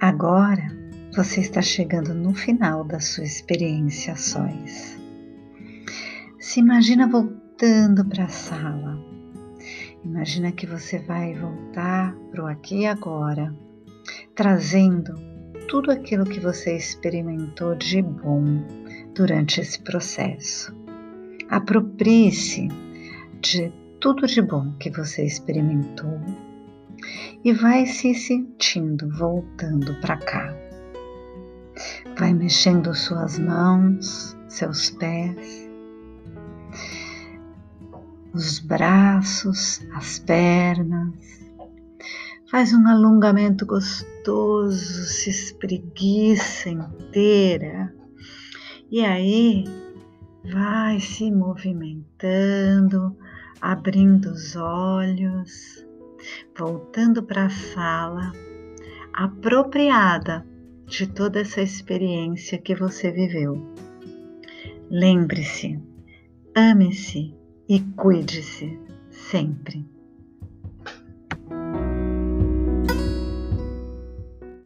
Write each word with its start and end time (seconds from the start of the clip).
Agora 0.00 0.66
você 1.14 1.40
está 1.40 1.62
chegando 1.62 2.12
no 2.12 2.34
final 2.34 2.84
da 2.84 3.00
sua 3.00 3.24
experiência 3.24 4.14
a. 4.14 5.00
Se 6.38 6.60
imagina 6.60 7.08
voltando 7.08 8.04
para 8.04 8.24
a 8.24 8.28
sala. 8.28 9.02
Imagina 10.04 10.52
que 10.52 10.66
você 10.66 10.98
vai 10.98 11.34
voltar 11.34 12.14
para 12.30 12.44
o 12.44 12.46
aqui 12.46 12.80
e 12.80 12.86
agora, 12.86 13.56
trazendo 14.34 15.14
tudo 15.66 15.90
aquilo 15.90 16.26
que 16.26 16.40
você 16.40 16.76
experimentou 16.76 17.74
de 17.74 18.02
bom 18.02 18.44
durante 19.14 19.62
esse 19.62 19.80
processo. 19.80 20.76
Aproprie-se 21.48 22.68
de 23.40 23.72
tudo 23.98 24.26
de 24.26 24.42
bom 24.42 24.72
que 24.78 24.90
você 24.90 25.24
experimentou 25.24 26.20
e 27.46 27.52
vai 27.52 27.86
se 27.86 28.12
sentindo 28.12 29.08
voltando 29.08 29.94
para 30.00 30.16
cá. 30.16 30.52
Vai 32.18 32.34
mexendo 32.34 32.92
suas 32.92 33.38
mãos, 33.38 34.36
seus 34.48 34.90
pés, 34.90 35.70
os 38.34 38.58
braços, 38.58 39.80
as 39.94 40.18
pernas. 40.18 41.14
Faz 42.50 42.72
um 42.72 42.84
alongamento 42.88 43.64
gostoso, 43.64 45.04
se 45.04 45.30
espreguiça 45.30 46.68
inteira. 46.68 47.94
E 48.90 49.04
aí 49.04 49.62
vai 50.52 50.98
se 50.98 51.30
movimentando, 51.30 53.16
abrindo 53.60 54.32
os 54.32 54.56
olhos, 54.56 55.85
voltando 56.56 57.22
para 57.22 57.46
a 57.46 57.50
sala, 57.50 58.32
apropriada 59.12 60.46
de 60.86 61.06
toda 61.06 61.40
essa 61.40 61.60
experiência 61.60 62.58
que 62.58 62.74
você 62.74 63.10
viveu. 63.10 63.74
Lembre-se, 64.90 65.80
ame-se 66.54 67.34
e 67.68 67.80
cuide-se 67.96 68.78
sempre. 69.10 69.95